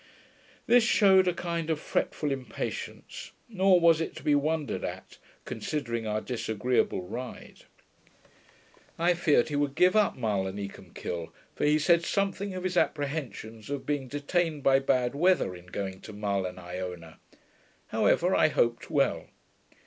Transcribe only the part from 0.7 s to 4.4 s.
shewed a kind of fretful impatience; nor was it to be